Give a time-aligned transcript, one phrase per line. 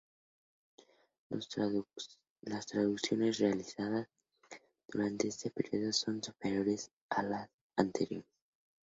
[1.29, 4.07] Las traducciones realizadas
[4.87, 8.25] durante este período son superiores a las anteriores.